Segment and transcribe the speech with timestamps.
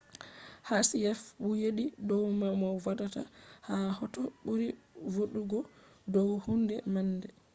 [0.67, 3.21] hsieh fu yeddi dow ma mo vodata
[3.67, 4.67] ha hoto ɓuri
[5.13, 5.59] vooɗugo
[6.13, 7.09] dow hunde man